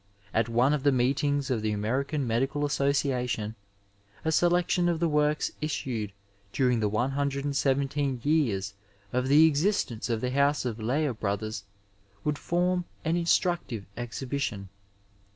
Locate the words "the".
0.81-0.91, 1.61-1.71, 4.99-5.07, 6.79-6.89, 9.27-9.45, 10.19-10.31